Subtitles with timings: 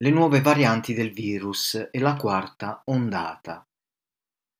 [0.00, 3.66] le nuove varianti del virus e la quarta ondata.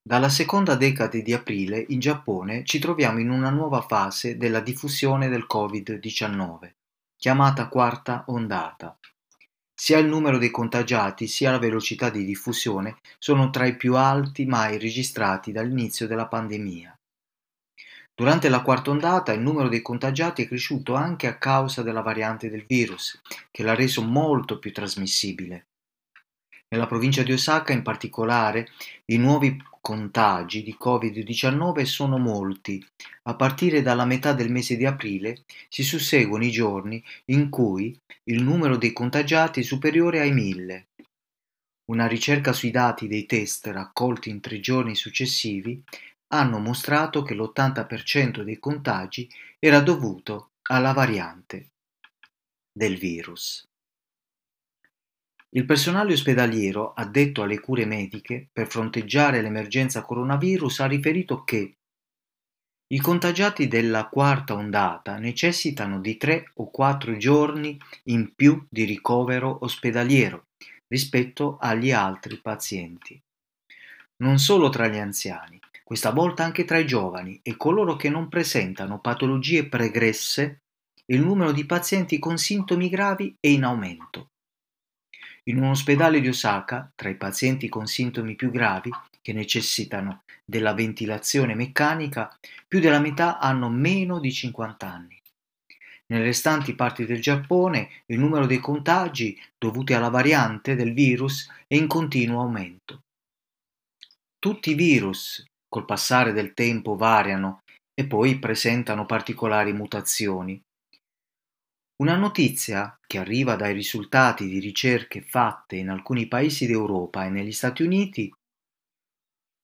[0.00, 5.28] Dalla seconda decade di aprile in Giappone ci troviamo in una nuova fase della diffusione
[5.28, 6.74] del Covid-19,
[7.16, 8.96] chiamata quarta ondata.
[9.76, 14.46] Sia il numero dei contagiati sia la velocità di diffusione sono tra i più alti
[14.46, 16.93] mai registrati dall'inizio della pandemia.
[18.16, 22.48] Durante la quarta ondata il numero dei contagiati è cresciuto anche a causa della variante
[22.48, 25.66] del virus, che l'ha reso molto più trasmissibile.
[26.68, 28.68] Nella provincia di Osaka in particolare
[29.06, 32.84] i nuovi contagi di Covid-19 sono molti.
[33.24, 38.42] A partire dalla metà del mese di aprile si susseguono i giorni in cui il
[38.42, 40.86] numero dei contagiati è superiore ai mille.
[41.86, 45.82] Una ricerca sui dati dei test raccolti in tre giorni successivi
[46.28, 51.70] hanno mostrato che l'80% dei contagi era dovuto alla variante
[52.72, 53.68] del virus.
[55.50, 61.76] Il personale ospedaliero addetto alle cure mediche per fronteggiare l'emergenza coronavirus ha riferito che
[62.88, 69.58] i contagiati della quarta ondata necessitano di 3 o 4 giorni in più di ricovero
[69.62, 70.48] ospedaliero
[70.88, 73.23] rispetto agli altri pazienti.
[74.16, 78.28] Non solo tra gli anziani, questa volta anche tra i giovani e coloro che non
[78.28, 80.60] presentano patologie pregresse,
[81.06, 84.30] il numero di pazienti con sintomi gravi è in aumento.
[85.44, 90.74] In un ospedale di Osaka, tra i pazienti con sintomi più gravi, che necessitano della
[90.74, 92.34] ventilazione meccanica,
[92.66, 95.20] più della metà hanno meno di 50 anni.
[96.06, 101.74] Nelle restanti parti del Giappone il numero dei contagi dovuti alla variante del virus è
[101.74, 103.03] in continuo aumento.
[104.44, 107.62] Tutti i virus col passare del tempo variano
[107.94, 110.60] e poi presentano particolari mutazioni.
[112.02, 117.52] Una notizia che arriva dai risultati di ricerche fatte in alcuni paesi d'Europa e negli
[117.52, 118.30] Stati Uniti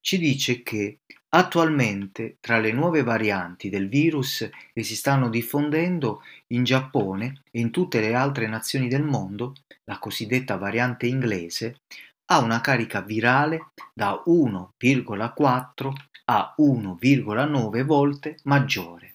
[0.00, 0.98] ci dice che
[1.28, 7.70] attualmente tra le nuove varianti del virus che si stanno diffondendo in Giappone e in
[7.70, 9.54] tutte le altre nazioni del mondo,
[9.84, 11.82] la cosiddetta variante inglese,
[12.26, 15.92] ha una carica virale da 1,4
[16.26, 19.13] a 1,9 volte maggiore.